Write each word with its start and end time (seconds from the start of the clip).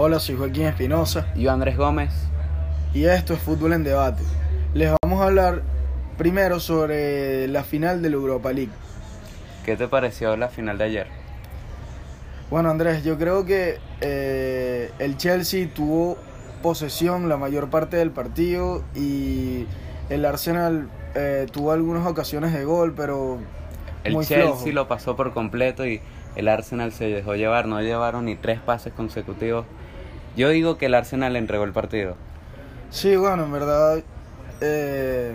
Hola, 0.00 0.20
soy 0.20 0.36
Joaquín 0.36 0.62
Espinosa 0.66 1.26
Yo 1.34 1.50
Andrés 1.50 1.76
Gómez. 1.76 2.12
y 2.94 3.06
esto 3.06 3.34
es 3.34 3.40
Fútbol 3.40 3.72
en 3.72 3.82
Debate. 3.82 4.22
Les 4.72 4.92
vamos 5.02 5.20
a 5.20 5.24
hablar 5.24 5.62
primero 6.16 6.60
sobre 6.60 7.48
la 7.48 7.64
final 7.64 8.00
de 8.00 8.10
la 8.10 8.14
Europa 8.14 8.52
League. 8.52 8.70
¿Qué 9.64 9.74
te 9.74 9.88
pareció 9.88 10.36
la 10.36 10.50
final 10.50 10.78
de 10.78 10.84
ayer? 10.84 11.06
Bueno, 12.48 12.70
Andrés, 12.70 13.02
yo 13.02 13.18
creo 13.18 13.44
que 13.44 13.78
eh, 14.00 14.92
el 15.00 15.16
Chelsea 15.16 15.68
tuvo 15.74 16.16
posesión 16.62 17.28
la 17.28 17.36
mayor 17.36 17.68
parte 17.68 17.96
del 17.96 18.12
partido 18.12 18.84
y 18.94 19.66
el 20.10 20.24
Arsenal 20.24 20.88
eh, 21.16 21.46
tuvo 21.50 21.72
algunas 21.72 22.06
ocasiones 22.06 22.52
de 22.52 22.64
gol, 22.64 22.94
pero 22.96 23.38
El 24.04 24.12
muy 24.12 24.24
Chelsea 24.24 24.46
flojo. 24.46 24.70
lo 24.70 24.86
pasó 24.86 25.16
por 25.16 25.34
completo 25.34 25.84
y 25.84 26.00
el 26.36 26.46
Arsenal 26.46 26.92
se 26.92 27.06
dejó 27.06 27.34
llevar. 27.34 27.66
No 27.66 27.80
llevaron 27.82 28.26
ni 28.26 28.36
tres 28.36 28.60
pases 28.60 28.92
consecutivos. 28.92 29.66
Yo 30.38 30.50
digo 30.50 30.78
que 30.78 30.86
el 30.86 30.94
Arsenal 30.94 31.34
entregó 31.34 31.64
el 31.64 31.72
partido. 31.72 32.14
Sí, 32.90 33.16
bueno, 33.16 33.42
en 33.42 33.50
verdad, 33.50 33.98
eh, 34.60 35.32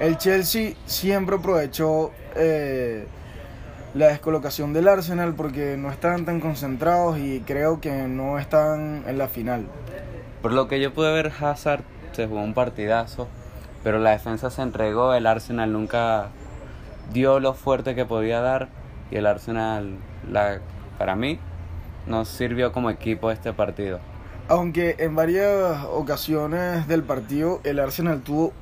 el 0.00 0.18
Chelsea 0.18 0.72
siempre 0.86 1.36
aprovechó 1.36 2.10
eh, 2.34 3.06
la 3.94 4.08
descolocación 4.08 4.72
del 4.72 4.88
Arsenal 4.88 5.34
porque 5.34 5.76
no 5.78 5.92
estaban 5.92 6.24
tan 6.24 6.40
concentrados 6.40 7.16
y 7.16 7.44
creo 7.46 7.80
que 7.80 7.92
no 8.08 8.40
están 8.40 9.04
en 9.06 9.18
la 9.18 9.28
final. 9.28 9.66
Por 10.42 10.52
lo 10.52 10.66
que 10.66 10.80
yo 10.80 10.92
pude 10.92 11.12
ver, 11.12 11.30
Hazard 11.40 11.84
se 12.10 12.26
jugó 12.26 12.40
un 12.40 12.54
partidazo, 12.54 13.28
pero 13.84 14.00
la 14.00 14.10
defensa 14.10 14.50
se 14.50 14.62
entregó. 14.62 15.14
El 15.14 15.28
Arsenal 15.28 15.72
nunca 15.72 16.30
dio 17.12 17.38
lo 17.38 17.54
fuerte 17.54 17.94
que 17.94 18.04
podía 18.04 18.40
dar 18.40 18.66
y 19.12 19.16
el 19.16 19.26
Arsenal, 19.26 19.96
la, 20.28 20.58
para 20.98 21.14
mí, 21.14 21.38
no 22.08 22.24
sirvió 22.24 22.72
como 22.72 22.90
equipo 22.90 23.30
este 23.30 23.52
partido. 23.52 24.00
Aunque 24.48 24.96
en 24.98 25.14
varias 25.14 25.84
ocasiones 25.84 26.88
del 26.88 27.02
partido 27.02 27.60
el 27.64 27.78
Arsenal 27.78 28.22
tuvo 28.22 28.52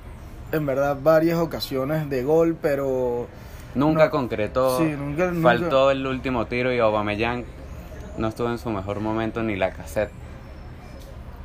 en 0.52 0.66
verdad 0.66 0.96
varias 1.00 1.38
ocasiones 1.38 2.10
de 2.10 2.22
gol, 2.24 2.56
pero 2.60 3.26
Nunca 3.74 4.06
No. 4.06 4.10
concretó. 4.10 4.78
Sí, 4.78 4.84
nunca- 4.98 5.26
nunca. 5.30 5.42
Faltó 5.42 5.90
el 5.90 6.06
último 6.06 6.46
tiro 6.46 6.72
y 6.72 6.78
Aubameyang 6.78 7.44
no 8.16 8.28
estuvo 8.28 8.48
en 8.48 8.56
su 8.56 8.70
mejor 8.70 9.00
momento 9.00 9.42
ni 9.42 9.54
la 9.54 9.70
cassette. 9.72 10.10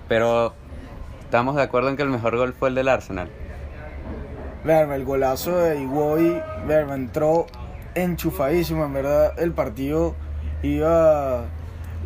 Pero 0.07 0.53
estamos 1.23 1.55
de 1.57 1.61
acuerdo 1.63 1.89
en 1.89 1.97
que 1.97 2.03
el 2.03 2.09
mejor 2.09 2.37
gol 2.37 2.53
fue 2.53 2.69
el 2.69 2.75
del 2.75 2.87
Arsenal. 2.87 3.29
Verme, 4.63 4.95
el 4.95 5.03
golazo 5.05 5.57
de 5.57 5.81
Iwobi, 5.81 6.39
verme, 6.67 6.93
entró 6.95 7.47
enchufadísimo, 7.95 8.85
en 8.85 8.93
verdad 8.93 9.33
el 9.37 9.51
partido 9.51 10.15
iba, 10.63 11.45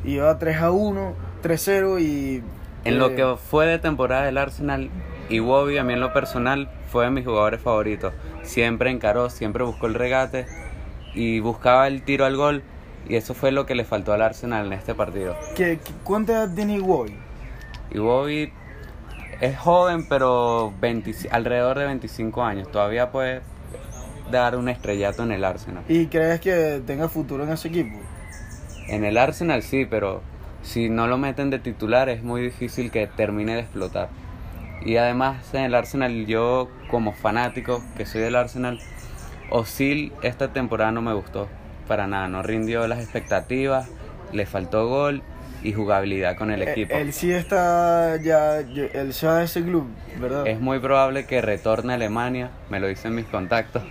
iba 0.05 0.37
3 0.37 0.57
a 0.61 0.71
1, 0.71 1.13
3-0 1.43 2.01
y... 2.01 2.43
En 2.83 2.99
lo 2.99 3.07
eh, 3.09 3.15
que 3.15 3.35
fue 3.49 3.65
de 3.65 3.79
temporada 3.79 4.25
del 4.25 4.37
Arsenal, 4.37 4.89
Iwobi 5.29 5.77
a 5.77 5.83
mí 5.83 5.93
en 5.93 5.99
lo 5.99 6.13
personal 6.13 6.69
fue 6.91 7.05
de 7.05 7.11
mis 7.11 7.25
jugadores 7.25 7.59
favoritos. 7.61 8.13
Siempre 8.43 8.91
encaró, 8.91 9.29
siempre 9.29 9.63
buscó 9.63 9.87
el 9.87 9.95
regate 9.95 10.45
y 11.15 11.39
buscaba 11.39 11.87
el 11.87 12.03
tiro 12.03 12.25
al 12.25 12.35
gol. 12.37 12.61
Y 13.07 13.15
eso 13.15 13.33
fue 13.33 13.51
lo 13.51 13.65
que 13.65 13.75
le 13.75 13.85
faltó 13.85 14.13
al 14.13 14.21
Arsenal 14.21 14.67
en 14.67 14.73
este 14.73 14.93
partido. 14.95 15.35
¿qué- 15.55 15.79
qué- 15.83 15.93
¿Cuánta 16.03 16.33
edad 16.33 16.53
tiene 16.55 16.75
Iwobi? 16.77 17.15
Y 17.91 17.99
Bobby 17.99 18.51
es 19.41 19.57
joven, 19.57 20.07
pero 20.09 20.73
20 20.81 21.13
alrededor 21.31 21.77
de 21.79 21.85
25 21.85 22.43
años. 22.43 22.71
Todavía 22.71 23.11
puede 23.11 23.41
dar 24.31 24.55
un 24.55 24.69
estrellato 24.69 25.23
en 25.23 25.31
el 25.31 25.43
Arsenal. 25.43 25.83
¿Y 25.87 26.07
crees 26.07 26.39
que 26.41 26.81
tenga 26.85 27.07
futuro 27.09 27.43
en 27.43 27.51
ese 27.51 27.67
equipo? 27.67 27.97
En 28.87 29.03
el 29.03 29.17
Arsenal 29.17 29.61
sí, 29.63 29.85
pero 29.89 30.21
si 30.63 30.89
no 30.89 31.07
lo 31.07 31.17
meten 31.17 31.49
de 31.49 31.59
titular 31.59 32.09
es 32.09 32.23
muy 32.23 32.41
difícil 32.41 32.91
que 32.91 33.07
termine 33.07 33.53
de 33.55 33.61
explotar. 33.61 34.09
Y 34.83 34.97
además 34.97 35.53
en 35.53 35.63
el 35.63 35.75
Arsenal 35.75 36.25
yo 36.27 36.69
como 36.89 37.13
fanático 37.13 37.81
que 37.97 38.05
soy 38.05 38.21
del 38.21 38.35
Arsenal, 38.35 38.79
Osil 39.49 40.11
esta 40.21 40.53
temporada 40.53 40.91
no 40.91 41.01
me 41.01 41.13
gustó 41.13 41.47
para 41.87 42.07
nada, 42.07 42.27
no 42.27 42.41
rindió 42.43 42.87
las 42.87 42.99
expectativas, 42.99 43.87
le 44.31 44.45
faltó 44.45 44.87
gol 44.87 45.21
y 45.63 45.73
jugabilidad 45.73 46.35
con 46.35 46.51
el 46.51 46.61
Eh, 46.61 46.71
equipo. 46.71 46.95
Él 46.95 47.13
sí 47.13 47.31
está 47.31 48.17
ya, 48.17 48.61
ya- 48.61 48.85
él 48.93 49.13
se 49.13 49.25
va 49.27 49.37
de 49.39 49.45
ese 49.45 49.63
club, 49.63 49.87
¿verdad? 50.19 50.45
Es 50.47 50.59
muy 50.59 50.79
probable 50.79 51.25
que 51.25 51.41
retorne 51.41 51.93
a 51.93 51.95
Alemania, 51.95 52.49
me 52.69 52.79
lo 52.79 52.87
dicen 52.87 53.15
mis 53.15 53.25
contactos, 53.25 53.83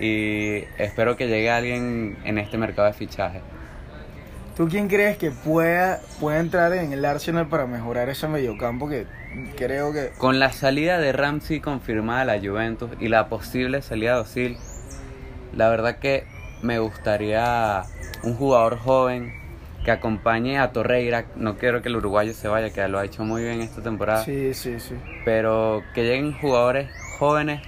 y 0.00 0.64
espero 0.78 1.16
que 1.16 1.26
llegue 1.28 1.50
alguien 1.50 2.18
en 2.24 2.38
este 2.38 2.58
mercado 2.58 2.88
de 2.88 2.94
fichaje. 2.94 3.40
¿Tú 4.56 4.68
quién 4.68 4.88
crees 4.88 5.18
que 5.18 5.30
pueda, 5.30 6.00
pueda 6.18 6.40
entrar 6.40 6.72
en 6.72 6.90
el 6.90 7.04
Arsenal 7.04 7.46
para 7.46 7.66
mejorar 7.66 8.08
ese 8.08 8.26
mediocampo 8.26 8.88
que 8.88 9.06
creo 9.54 9.92
que... 9.92 10.12
Con 10.16 10.38
la 10.38 10.50
salida 10.50 10.98
de 10.98 11.12
Ramsey 11.12 11.60
confirmada 11.60 12.22
a 12.22 12.24
la 12.24 12.40
Juventus 12.40 12.90
y 12.98 13.08
la 13.08 13.28
posible 13.28 13.82
salida 13.82 14.14
de 14.14 14.20
Osil, 14.20 14.56
la 15.54 15.68
verdad 15.68 15.98
que 15.98 16.24
me 16.62 16.78
gustaría 16.78 17.82
un 18.22 18.34
jugador 18.34 18.78
joven 18.78 19.34
que 19.84 19.90
acompañe 19.90 20.58
a 20.58 20.72
Torreira. 20.72 21.26
No 21.36 21.58
quiero 21.58 21.82
que 21.82 21.90
el 21.90 21.96
uruguayo 21.96 22.32
se 22.32 22.48
vaya, 22.48 22.70
que 22.72 22.88
lo 22.88 22.98
ha 22.98 23.04
hecho 23.04 23.24
muy 23.24 23.42
bien 23.42 23.60
esta 23.60 23.82
temporada. 23.82 24.24
Sí, 24.24 24.54
sí, 24.54 24.80
sí. 24.80 24.94
pero 25.26 25.82
que 25.94 26.02
lleguen 26.04 26.32
jugadores 26.32 26.88
jóvenes, 27.18 27.60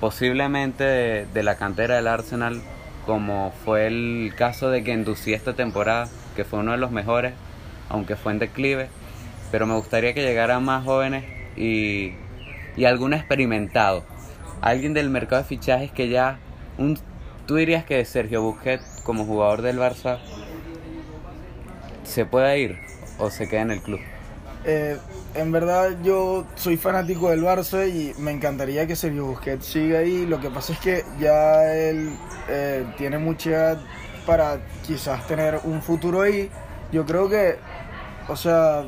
posiblemente 0.00 0.82
de, 0.82 1.26
de 1.32 1.42
la 1.44 1.54
cantera 1.54 1.94
del 1.94 2.08
Arsenal, 2.08 2.60
como 3.08 3.54
fue 3.64 3.86
el 3.86 4.34
caso 4.36 4.68
de 4.68 4.82
Guendouzi 4.82 5.32
esta 5.32 5.54
temporada, 5.54 6.10
que 6.36 6.44
fue 6.44 6.58
uno 6.58 6.72
de 6.72 6.76
los 6.76 6.90
mejores, 6.90 7.32
aunque 7.88 8.16
fue 8.16 8.32
en 8.32 8.38
declive, 8.38 8.90
pero 9.50 9.66
me 9.66 9.72
gustaría 9.76 10.12
que 10.12 10.20
llegaran 10.20 10.62
más 10.62 10.84
jóvenes 10.84 11.24
y, 11.56 12.12
y 12.76 12.84
algún 12.84 13.14
experimentado, 13.14 14.04
alguien 14.60 14.92
del 14.92 15.08
mercado 15.08 15.40
de 15.40 15.48
fichajes 15.48 15.90
que 15.90 16.10
ya, 16.10 16.38
un, 16.76 16.98
tú 17.46 17.54
dirías 17.54 17.82
que 17.82 18.04
Sergio 18.04 18.42
Busquets 18.42 19.00
como 19.04 19.24
jugador 19.24 19.62
del 19.62 19.78
Barça 19.78 20.18
se 22.04 22.26
pueda 22.26 22.54
ir 22.58 22.76
o 23.18 23.30
se 23.30 23.48
queda 23.48 23.62
en 23.62 23.70
el 23.70 23.80
club. 23.80 24.00
Eh, 24.64 24.96
en 25.34 25.52
verdad 25.52 25.90
yo 26.02 26.44
soy 26.56 26.76
fanático 26.76 27.30
del 27.30 27.42
Barça 27.42 27.88
y 27.88 28.12
me 28.20 28.32
encantaría 28.32 28.86
que 28.86 28.96
Sergio 28.96 29.26
Busquets 29.26 29.64
siga 29.66 30.00
ahí. 30.00 30.26
Lo 30.26 30.40
que 30.40 30.50
pasa 30.50 30.72
es 30.72 30.78
que 30.80 31.04
ya 31.20 31.72
él 31.74 32.10
eh, 32.48 32.84
tiene 32.96 33.18
mucha 33.18 33.50
edad 33.50 33.78
para 34.26 34.58
quizás 34.86 35.26
tener 35.26 35.60
un 35.64 35.80
futuro 35.82 36.22
ahí. 36.22 36.50
Yo 36.92 37.06
creo 37.06 37.28
que, 37.28 37.56
o 38.28 38.36
sea, 38.36 38.84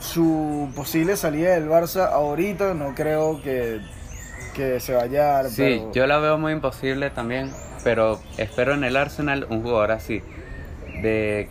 su 0.00 0.68
posible 0.76 1.16
salida 1.16 1.52
del 1.54 1.68
Barça 1.68 2.10
ahorita 2.10 2.74
no 2.74 2.94
creo 2.94 3.40
que, 3.42 3.80
que 4.54 4.78
se 4.80 4.94
vaya 4.94 5.22
a 5.22 5.42
dar. 5.42 5.50
Sí, 5.50 5.62
pero- 5.80 5.92
yo 5.92 6.06
la 6.06 6.18
veo 6.18 6.38
muy 6.38 6.52
imposible 6.52 7.10
también, 7.10 7.50
pero 7.82 8.20
espero 8.36 8.74
en 8.74 8.84
el 8.84 8.96
Arsenal 8.96 9.46
un 9.48 9.62
jugador 9.62 9.92
así, 9.92 10.22
de 11.02 11.48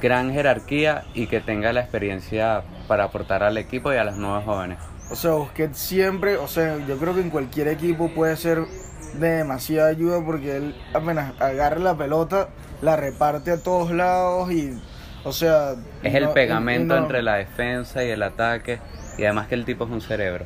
gran 0.00 0.32
jerarquía 0.32 1.04
y 1.14 1.26
que 1.26 1.40
tenga 1.40 1.72
la 1.72 1.80
experiencia 1.80 2.62
para 2.88 3.04
aportar 3.04 3.42
al 3.42 3.56
equipo 3.58 3.92
y 3.92 3.96
a 3.96 4.04
los 4.04 4.16
nuevos 4.16 4.44
jóvenes. 4.44 4.78
O 5.10 5.14
sea, 5.16 5.32
Busquets 5.32 5.78
siempre, 5.78 6.36
o 6.36 6.48
sea, 6.48 6.78
yo 6.86 6.98
creo 6.98 7.14
que 7.14 7.20
en 7.20 7.30
cualquier 7.30 7.68
equipo 7.68 8.08
puede 8.10 8.36
ser 8.36 8.64
de 9.14 9.28
demasiada 9.30 9.88
ayuda 9.88 10.24
porque 10.24 10.56
él 10.56 10.74
apenas 10.92 11.32
agarra 11.40 11.78
la 11.78 11.96
pelota, 11.96 12.48
la 12.82 12.96
reparte 12.96 13.52
a 13.52 13.58
todos 13.62 13.90
lados 13.92 14.50
y, 14.52 14.76
o 15.24 15.32
sea... 15.32 15.74
Es 16.02 16.12
no- 16.12 16.18
el 16.18 16.28
pegamento 16.30 16.94
no- 16.96 17.02
entre 17.02 17.22
la 17.22 17.36
defensa 17.36 18.04
y 18.04 18.10
el 18.10 18.22
ataque 18.22 18.80
y 19.16 19.24
además 19.24 19.46
que 19.46 19.54
el 19.54 19.64
tipo 19.64 19.84
es 19.84 19.90
un 19.90 20.00
cerebro. 20.00 20.44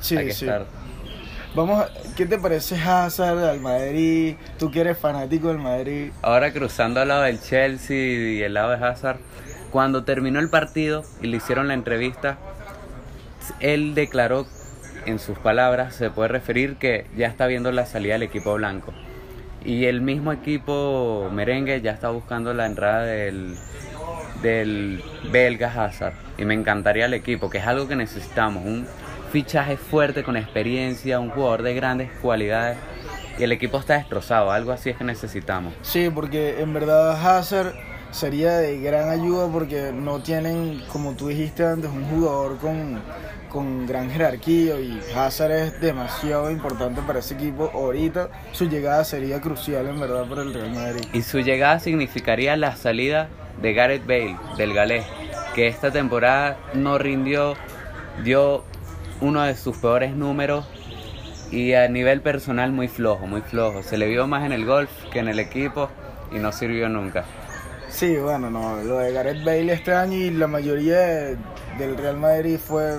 Sí, 0.00 0.16
Hay 0.16 0.26
que 0.26 0.32
sí. 0.34 0.44
estar... 0.44 0.66
Vamos, 1.54 1.84
¿qué 2.16 2.24
te 2.24 2.38
parece 2.38 2.76
Hazard 2.76 3.44
al 3.44 3.60
Madrid? 3.60 4.36
Tú 4.58 4.70
que 4.70 4.80
eres 4.80 4.96
fanático 4.96 5.48
del 5.48 5.58
Madrid. 5.58 6.10
Ahora 6.22 6.50
cruzando 6.50 7.00
al 7.00 7.08
lado 7.08 7.22
del 7.22 7.42
Chelsea 7.42 7.94
y 7.94 8.42
el 8.42 8.54
lado 8.54 8.70
de 8.70 8.82
Hazard, 8.82 9.18
cuando 9.70 10.02
terminó 10.02 10.40
el 10.40 10.48
partido 10.48 11.04
y 11.20 11.26
le 11.26 11.36
hicieron 11.36 11.68
la 11.68 11.74
entrevista, 11.74 12.38
él 13.60 13.94
declaró 13.94 14.46
en 15.04 15.18
sus 15.18 15.36
palabras, 15.38 15.94
se 15.94 16.08
puede 16.08 16.28
referir 16.28 16.76
que 16.76 17.04
ya 17.18 17.26
está 17.26 17.46
viendo 17.46 17.70
la 17.70 17.84
salida 17.84 18.14
del 18.14 18.22
equipo 18.22 18.54
blanco. 18.54 18.94
Y 19.62 19.84
el 19.84 20.00
mismo 20.00 20.32
equipo 20.32 21.28
merengue 21.30 21.82
ya 21.82 21.90
está 21.90 22.08
buscando 22.08 22.54
la 22.54 22.64
entrada 22.64 23.02
del, 23.02 23.56
del 24.40 25.04
belga 25.30 25.68
Hazard. 25.68 26.14
Y 26.38 26.46
me 26.46 26.54
encantaría 26.54 27.04
el 27.04 27.14
equipo, 27.14 27.50
que 27.50 27.58
es 27.58 27.66
algo 27.66 27.88
que 27.88 27.94
necesitamos. 27.94 28.64
Un 28.64 28.86
fichaje 29.32 29.78
fuerte, 29.78 30.22
con 30.22 30.36
experiencia, 30.36 31.18
un 31.18 31.30
jugador 31.30 31.62
de 31.62 31.74
grandes 31.74 32.10
cualidades. 32.20 32.76
Y 33.38 33.44
el 33.44 33.52
equipo 33.52 33.78
está 33.78 33.94
destrozado, 33.94 34.50
algo 34.52 34.72
así 34.72 34.90
es 34.90 34.96
que 34.96 35.04
necesitamos. 35.04 35.72
Sí, 35.80 36.10
porque 36.14 36.60
en 36.60 36.74
verdad 36.74 37.12
Hazard 37.12 37.72
sería 38.10 38.58
de 38.58 38.78
gran 38.78 39.08
ayuda 39.08 39.48
porque 39.50 39.90
no 39.90 40.20
tienen, 40.20 40.82
como 40.92 41.14
tú 41.14 41.28
dijiste 41.28 41.64
antes, 41.64 41.90
un 41.90 42.04
jugador 42.04 42.58
con, 42.58 43.00
con 43.48 43.86
gran 43.86 44.10
jerarquía 44.10 44.78
y 44.78 45.00
Hazard 45.16 45.52
es 45.52 45.80
demasiado 45.80 46.50
importante 46.50 47.00
para 47.00 47.20
ese 47.20 47.34
equipo. 47.34 47.70
Ahorita 47.72 48.28
su 48.52 48.68
llegada 48.68 49.02
sería 49.02 49.40
crucial 49.40 49.86
en 49.86 49.98
verdad 49.98 50.26
para 50.28 50.42
el 50.42 50.52
Real 50.52 50.72
Madrid. 50.72 51.04
Y 51.14 51.22
su 51.22 51.40
llegada 51.40 51.80
significaría 51.80 52.54
la 52.58 52.76
salida 52.76 53.28
de 53.62 53.72
Gareth 53.72 54.06
Bale, 54.06 54.36
del 54.58 54.74
galés. 54.74 55.06
que 55.54 55.68
esta 55.68 55.90
temporada 55.90 56.58
no 56.74 56.98
rindió, 56.98 57.54
dio 58.24 58.64
uno 59.22 59.42
de 59.42 59.56
sus 59.56 59.76
peores 59.78 60.14
números 60.14 60.66
y 61.50 61.74
a 61.74 61.88
nivel 61.88 62.20
personal 62.20 62.72
muy 62.72 62.88
flojo, 62.88 63.26
muy 63.26 63.40
flojo. 63.40 63.82
Se 63.82 63.96
le 63.96 64.06
vio 64.08 64.26
más 64.26 64.44
en 64.44 64.52
el 64.52 64.64
golf 64.66 64.90
que 65.12 65.20
en 65.20 65.28
el 65.28 65.38
equipo 65.38 65.88
y 66.30 66.38
no 66.38 66.52
sirvió 66.52 66.88
nunca. 66.88 67.24
Sí, 67.88 68.16
bueno, 68.16 68.50
no, 68.50 68.76
lo 68.82 68.98
de 68.98 69.12
Gareth 69.12 69.44
Bale 69.44 69.72
este 69.72 69.94
año 69.94 70.16
y 70.16 70.30
la 70.30 70.46
mayoría 70.46 70.96
de- 70.98 71.36
del 71.78 71.96
Real 71.96 72.16
Madrid 72.16 72.58
fue 72.58 72.98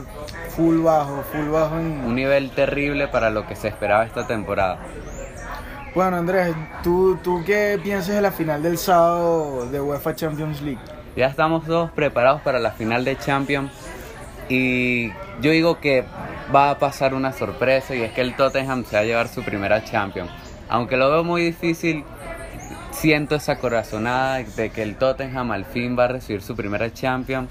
full 0.56 0.82
bajo, 0.82 1.24
full 1.32 1.50
bajo 1.50 1.78
en... 1.80 2.06
Un 2.06 2.16
nivel 2.16 2.52
terrible 2.52 3.08
para 3.08 3.30
lo 3.32 3.48
que 3.48 3.56
se 3.56 3.68
esperaba 3.70 4.06
esta 4.06 4.28
temporada. 4.28 4.80
Bueno, 5.96 6.18
Andrés, 6.18 6.56
¿tú, 6.84 7.18
¿tú 7.24 7.44
qué 7.46 7.80
piensas 7.82 8.16
de 8.16 8.22
la 8.22 8.32
final 8.32 8.62
del 8.64 8.78
sábado 8.78 9.68
de 9.70 9.82
UEFA 9.82 10.16
Champions 10.16 10.62
League? 10.62 10.80
Ya 11.16 11.28
estamos 11.28 11.66
todos 11.66 11.92
preparados 11.92 12.42
para 12.42 12.60
la 12.60 12.72
final 12.72 13.04
de 13.06 13.16
Champions 13.18 13.72
y 14.50 15.12
yo 15.42 15.52
digo 15.52 15.80
que 15.80 16.04
va 16.54 16.70
a 16.70 16.80
pasar 16.80 17.14
una 17.14 17.34
sorpresa 17.34 17.96
y 17.96 18.02
es 18.02 18.12
que 18.12 18.22
el 18.22 18.36
Tottenham 18.36 18.86
se 18.86 18.96
va 18.96 19.02
a 19.02 19.06
llevar 19.06 19.28
su 19.28 19.44
primera 19.44 19.84
Champions. 19.84 20.32
Aunque 20.70 20.98
lo 20.98 21.10
veo 21.12 21.24
muy 21.24 21.44
difícil, 21.44 22.04
siento 22.92 23.36
esa 23.36 23.58
corazonada 23.58 24.44
de 24.44 24.70
que 24.70 24.82
el 24.82 24.96
Tottenham 24.96 25.52
al 25.52 25.66
fin 25.66 25.98
va 25.98 26.06
a 26.06 26.08
recibir 26.08 26.42
su 26.42 26.56
primera 26.56 26.92
Champions 26.94 27.50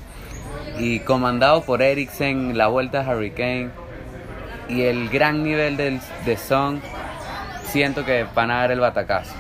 y 0.79 1.01
comandado 1.01 1.63
por 1.63 1.83
Eriksen, 1.83 2.57
la 2.57 2.69
vuelta 2.69 3.03
de 3.03 3.11
Harry 3.11 3.31
Kane 3.31 3.71
y 4.69 4.83
el 4.83 5.09
gran 5.09 5.43
nivel 5.43 5.77
del, 5.77 6.01
de 6.25 6.37
Son, 6.37 6.81
siento 7.65 8.05
que 8.05 8.27
van 8.35 8.51
a 8.51 8.59
dar 8.59 8.73
el 8.73 8.81
batacazo. 8.81 9.35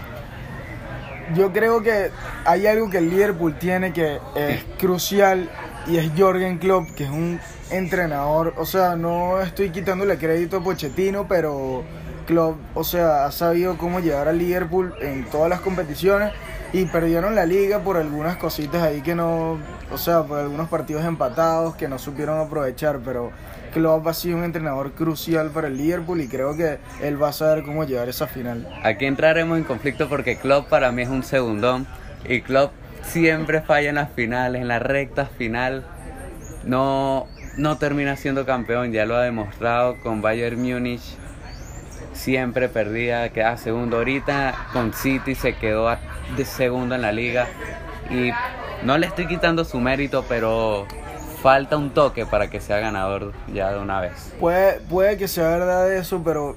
Yo 1.34 1.52
creo 1.52 1.82
que 1.82 2.10
hay 2.44 2.66
algo 2.66 2.90
que 2.90 2.98
el 2.98 3.08
Liverpool 3.08 3.54
tiene 3.58 3.92
que 3.92 4.18
es 4.34 4.64
crucial 4.78 5.48
y 5.86 5.96
es 5.96 6.10
Jorgen 6.16 6.58
Klopp, 6.58 6.90
que 6.94 7.04
es 7.04 7.10
un 7.10 7.40
entrenador, 7.70 8.54
o 8.56 8.66
sea, 8.66 8.96
no 8.96 9.40
estoy 9.40 9.70
quitándole 9.70 10.18
crédito 10.18 10.58
a 10.58 10.62
Pochettino, 10.62 11.26
pero 11.26 11.82
Klopp, 12.26 12.56
o 12.74 12.84
sea, 12.84 13.26
ha 13.26 13.32
sabido 13.32 13.76
cómo 13.76 14.00
llevar 14.00 14.28
al 14.28 14.38
Liverpool 14.38 14.94
en 15.00 15.24
todas 15.24 15.48
las 15.48 15.60
competiciones 15.60 16.32
y 16.72 16.84
perdieron 16.86 17.34
la 17.34 17.44
liga 17.44 17.80
por 17.80 17.96
algunas 17.96 18.36
cositas 18.36 18.82
ahí 18.82 19.02
que 19.02 19.14
no, 19.14 19.58
o 19.92 19.98
sea, 19.98 20.22
por 20.22 20.38
algunos 20.38 20.68
partidos 20.68 21.04
empatados 21.04 21.74
que 21.74 21.88
no 21.88 21.98
supieron 21.98 22.38
aprovechar, 22.38 23.00
pero 23.04 23.30
Klopp 23.74 24.06
ha 24.06 24.14
sido 24.14 24.36
un 24.36 24.44
entrenador 24.44 24.92
crucial 24.92 25.50
para 25.50 25.68
el 25.68 25.76
Liverpool 25.76 26.20
y 26.20 26.28
creo 26.28 26.56
que 26.56 26.78
él 27.02 27.22
va 27.22 27.28
a 27.28 27.32
saber 27.32 27.64
cómo 27.64 27.84
llevar 27.84 28.08
esa 28.08 28.26
final. 28.26 28.68
Aquí 28.84 29.06
entraremos 29.06 29.58
en 29.58 29.64
conflicto 29.64 30.08
porque 30.08 30.36
Klopp 30.36 30.68
para 30.68 30.92
mí 30.92 31.02
es 31.02 31.08
un 31.08 31.22
segundón 31.22 31.86
y 32.26 32.40
Klopp 32.42 32.72
siempre 33.02 33.60
falla 33.60 33.90
en 33.90 33.96
las 33.96 34.10
finales, 34.10 34.62
en 34.62 34.68
la 34.68 34.78
recta 34.78 35.26
final. 35.26 35.84
No, 36.64 37.26
no 37.56 37.76
termina 37.78 38.16
siendo 38.16 38.46
campeón, 38.46 38.92
ya 38.92 39.04
lo 39.06 39.16
ha 39.16 39.22
demostrado 39.22 40.00
con 40.00 40.22
Bayern 40.22 40.60
Múnich. 40.60 41.16
Siempre 42.12 42.68
perdía, 42.68 43.28
quedaba 43.30 43.56
segundo. 43.56 43.98
Ahorita 43.98 44.54
con 44.72 44.92
City 44.92 45.34
se 45.34 45.54
quedó 45.56 45.96
de 46.36 46.44
segundo 46.44 46.94
en 46.94 47.02
la 47.02 47.12
liga. 47.12 47.46
Y 48.10 48.30
no 48.84 48.98
le 48.98 49.06
estoy 49.06 49.26
quitando 49.26 49.64
su 49.64 49.80
mérito, 49.80 50.24
pero 50.28 50.86
falta 51.42 51.76
un 51.76 51.90
toque 51.90 52.24
para 52.24 52.48
que 52.48 52.60
sea 52.60 52.78
ganador 52.78 53.32
ya 53.52 53.72
de 53.72 53.80
una 53.80 54.00
vez. 54.00 54.32
Puede, 54.38 54.80
puede 54.80 55.16
que 55.16 55.26
sea 55.26 55.48
verdad 55.48 55.92
eso, 55.92 56.22
pero 56.24 56.56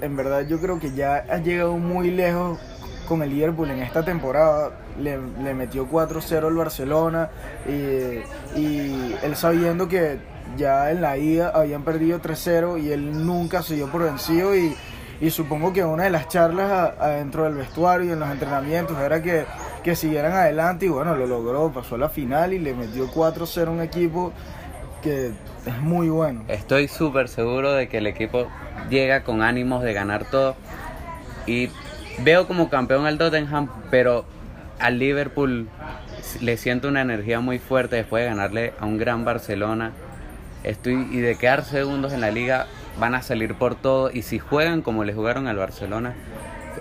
en 0.00 0.16
verdad 0.16 0.46
yo 0.46 0.60
creo 0.60 0.78
que 0.78 0.92
ya 0.92 1.24
ha 1.28 1.38
llegado 1.38 1.76
muy 1.76 2.10
lejos 2.10 2.58
con 3.08 3.22
el 3.22 3.30
Liverpool 3.30 3.70
en 3.70 3.82
esta 3.82 4.04
temporada. 4.04 4.70
Le, 5.00 5.54
metió 5.54 5.88
4-0 5.88 6.46
al 6.46 6.54
Barcelona 6.54 7.30
y, 7.66 8.58
y 8.58 9.16
él 9.22 9.34
sabiendo 9.34 9.88
que 9.88 10.18
ya 10.56 10.90
en 10.90 11.00
la 11.00 11.16
ida 11.16 11.50
habían 11.54 11.82
perdido 11.82 12.20
3-0 12.20 12.82
y 12.82 12.92
él 12.92 13.24
nunca 13.26 13.62
se 13.62 13.74
dio 13.74 13.88
por 13.88 14.02
vencido 14.02 14.56
y, 14.56 14.76
y 15.20 15.30
supongo 15.30 15.72
que 15.72 15.84
una 15.84 16.04
de 16.04 16.10
las 16.10 16.28
charlas 16.28 16.94
adentro 16.98 17.44
del 17.44 17.54
vestuario 17.54 18.08
y 18.08 18.12
en 18.12 18.20
los 18.20 18.30
entrenamientos 18.30 18.98
era 18.98 19.22
que, 19.22 19.44
que 19.82 19.94
siguieran 19.94 20.32
adelante 20.32 20.86
y 20.86 20.88
bueno, 20.88 21.14
lo 21.14 21.26
logró, 21.26 21.70
pasó 21.72 21.96
a 21.96 21.98
la 21.98 22.08
final 22.08 22.52
y 22.52 22.58
le 22.58 22.74
metió 22.74 23.08
4-0 23.08 23.66
a 23.66 23.70
un 23.70 23.80
equipo 23.80 24.32
que 25.02 25.32
es 25.66 25.78
muy 25.80 26.08
bueno. 26.08 26.44
Estoy 26.48 26.88
súper 26.88 27.28
seguro 27.28 27.72
de 27.72 27.88
que 27.88 27.98
el 27.98 28.06
equipo 28.06 28.46
llega 28.88 29.22
con 29.22 29.42
ánimos 29.42 29.82
de 29.82 29.92
ganar 29.92 30.24
todo. 30.24 30.56
Y 31.46 31.70
veo 32.22 32.46
como 32.46 32.68
campeón 32.68 33.06
al 33.06 33.18
Tottenham, 33.18 33.68
pero 33.90 34.24
al 34.80 34.98
Liverpool 34.98 35.68
le 36.40 36.56
siento 36.56 36.88
una 36.88 37.02
energía 37.02 37.40
muy 37.40 37.58
fuerte 37.58 37.96
después 37.96 38.22
de 38.22 38.30
ganarle 38.30 38.72
a 38.78 38.86
un 38.86 38.98
gran 38.98 39.24
Barcelona. 39.24 39.92
Estoy, 40.64 41.08
y 41.10 41.20
de 41.20 41.36
quedar 41.36 41.64
segundos 41.64 42.12
en 42.12 42.20
la 42.20 42.30
liga, 42.30 42.66
van 42.98 43.14
a 43.14 43.22
salir 43.22 43.54
por 43.54 43.74
todo. 43.74 44.10
Y 44.10 44.22
si 44.22 44.38
juegan 44.38 44.82
como 44.82 45.04
le 45.04 45.14
jugaron 45.14 45.46
al 45.46 45.56
Barcelona, 45.56 46.14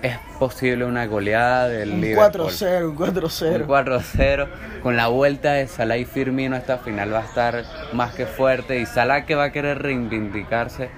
es 0.01 0.17
posible 0.37 0.85
una 0.85 1.05
goleada 1.05 1.67
del 1.67 1.91
Un 1.91 2.01
Liverpool. 2.01 2.49
4-0, 2.49 2.89
un 2.89 2.97
4-0. 2.97 3.61
Un 3.61 3.67
4-0. 3.67 4.47
Con 4.81 4.95
la 4.95 5.07
vuelta 5.07 5.53
de 5.53 5.67
Salah 5.67 5.97
y 5.97 6.05
Firmino, 6.05 6.55
esta 6.55 6.77
final 6.77 7.13
va 7.13 7.19
a 7.19 7.25
estar 7.25 7.63
más 7.93 8.13
que 8.13 8.25
fuerte. 8.25 8.79
Y 8.79 8.85
Salah 8.85 9.25
que 9.25 9.35
va 9.35 9.45
a 9.45 9.51
querer 9.51 9.81
reivindicarse 9.81 10.89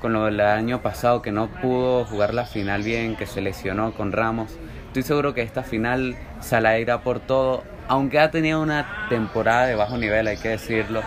con 0.00 0.12
lo 0.12 0.26
del 0.26 0.40
año 0.40 0.82
pasado, 0.82 1.22
que 1.22 1.32
no 1.32 1.48
pudo 1.48 2.04
jugar 2.04 2.34
la 2.34 2.44
final 2.44 2.82
bien, 2.82 3.16
que 3.16 3.26
se 3.26 3.40
lesionó 3.40 3.92
con 3.94 4.12
Ramos. 4.12 4.56
Estoy 4.96 5.08
seguro 5.08 5.34
que 5.34 5.42
esta 5.42 5.62
final 5.62 6.16
Salah 6.40 6.78
irá 6.78 7.02
por 7.02 7.20
todo, 7.20 7.64
aunque 7.86 8.18
ha 8.18 8.30
tenido 8.30 8.62
una 8.62 9.06
temporada 9.10 9.66
de 9.66 9.74
bajo 9.74 9.98
nivel, 9.98 10.26
hay 10.26 10.38
que 10.38 10.48
decirlo. 10.48 11.02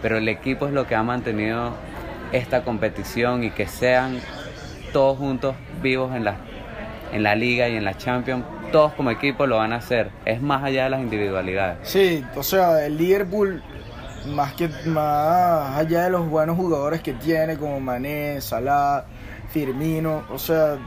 Pero 0.00 0.16
el 0.16 0.30
equipo 0.30 0.66
es 0.66 0.72
lo 0.72 0.86
que 0.86 0.94
ha 0.94 1.02
mantenido 1.02 1.74
esta 2.32 2.64
competición 2.64 3.44
y 3.44 3.50
que 3.50 3.66
sean 3.66 4.18
todos 4.94 5.18
juntos 5.18 5.54
vivos 5.82 6.16
en 6.16 6.24
la, 6.24 6.36
en 7.12 7.22
la 7.22 7.34
liga 7.34 7.68
y 7.68 7.76
en 7.76 7.84
la 7.84 7.98
Champions, 7.98 8.46
todos 8.72 8.94
como 8.94 9.10
equipo 9.10 9.46
lo 9.46 9.58
van 9.58 9.74
a 9.74 9.76
hacer. 9.76 10.08
Es 10.24 10.40
más 10.40 10.64
allá 10.64 10.84
de 10.84 10.88
las 10.88 11.00
individualidades. 11.02 11.86
Sí, 11.86 12.24
o 12.34 12.42
sea, 12.42 12.86
el 12.86 12.96
Liverpool, 12.96 13.62
más 14.28 14.54
que 14.54 14.70
más 14.86 15.76
allá 15.76 16.04
de 16.04 16.10
los 16.12 16.26
buenos 16.30 16.56
jugadores 16.56 17.02
que 17.02 17.12
tiene, 17.12 17.58
como 17.58 17.78
Mané, 17.78 18.40
Salah, 18.40 19.04
Firmino, 19.50 20.24
o 20.30 20.38
sea, 20.38 20.78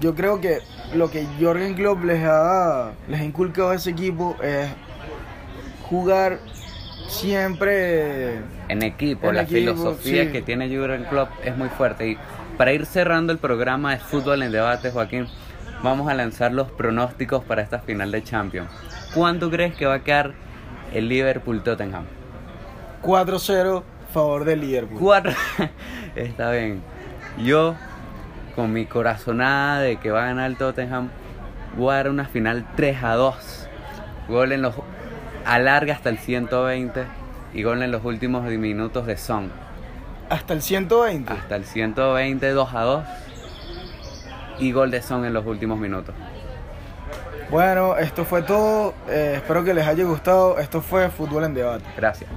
yo 0.00 0.14
creo 0.14 0.40
que 0.40 0.58
lo 0.94 1.10
que 1.10 1.26
Jorgen 1.40 1.74
Klopp 1.74 2.04
les 2.04 2.24
ha, 2.24 2.92
les 3.08 3.20
ha 3.20 3.24
inculcado 3.24 3.70
a 3.70 3.74
ese 3.74 3.90
equipo 3.90 4.36
es 4.42 4.68
jugar 5.88 6.38
siempre 7.08 8.38
En 8.68 8.82
equipo, 8.82 9.28
En 9.28 9.36
la 9.36 9.42
equipo, 9.42 9.58
filosofía 9.58 10.24
sí. 10.24 10.32
que 10.32 10.42
tiene 10.42 10.68
Jurgen 10.74 11.04
Klopp 11.04 11.30
es 11.44 11.56
muy 11.56 11.68
fuerte. 11.68 12.08
Y 12.08 12.18
para 12.56 12.72
ir 12.72 12.86
cerrando 12.86 13.32
el 13.32 13.38
programa 13.38 13.92
de 13.92 13.98
Fútbol 13.98 14.42
en 14.42 14.52
Debate, 14.52 14.90
Joaquín, 14.90 15.26
vamos 15.82 16.08
a 16.08 16.14
lanzar 16.14 16.52
los 16.52 16.70
pronósticos 16.70 17.44
para 17.44 17.62
esta 17.62 17.80
final 17.80 18.10
de 18.10 18.22
Champions. 18.22 18.70
¿Cuánto 19.14 19.50
crees 19.50 19.74
que 19.74 19.86
va 19.86 19.94
a 19.94 20.04
quedar 20.04 20.32
el 20.92 21.08
Liverpool-Tottenham? 21.08 22.04
4-0 23.02 23.82
favor 24.12 24.44
del 24.44 24.60
Liverpool. 24.60 24.98
Cuatro. 25.00 25.32
Está 26.14 26.52
bien. 26.52 26.82
Yo, 27.42 27.74
con 28.54 28.72
mi 28.72 28.86
corazonada 28.86 29.80
de 29.80 29.96
que 29.96 30.10
va 30.10 30.24
a 30.24 30.26
ganar 30.26 30.50
el 30.50 30.56
Tottenham, 30.56 31.10
voy 31.76 31.92
a 31.92 31.96
dar 31.96 32.10
una 32.10 32.26
final 32.26 32.66
3 32.76 33.02
a 33.02 33.14
2. 33.14 33.68
Gol 34.28 34.52
en 34.52 34.62
los. 34.62 34.74
alarga 35.44 35.94
hasta 35.94 36.10
el 36.10 36.18
120 36.18 37.04
y 37.54 37.62
gol 37.62 37.82
en 37.82 37.90
los 37.90 38.04
últimos 38.04 38.44
minutos 38.44 39.06
de 39.06 39.16
Son. 39.16 39.50
Hasta 40.28 40.54
el 40.54 40.62
120. 40.62 41.32
Hasta 41.32 41.56
el 41.56 41.64
120, 41.64 42.50
2 42.50 42.74
a 42.74 42.80
2. 42.80 43.04
Y 44.60 44.72
gol 44.72 44.90
de 44.90 45.02
Son 45.02 45.24
en 45.24 45.32
los 45.32 45.44
últimos 45.46 45.78
minutos. 45.78 46.14
Bueno, 47.50 47.96
esto 47.96 48.24
fue 48.24 48.42
todo. 48.42 48.94
Eh, 49.08 49.34
espero 49.36 49.64
que 49.64 49.74
les 49.74 49.86
haya 49.86 50.04
gustado. 50.04 50.58
Esto 50.58 50.80
fue 50.80 51.10
Fútbol 51.10 51.44
en 51.44 51.54
Debate. 51.54 51.84
Gracias. 51.96 52.30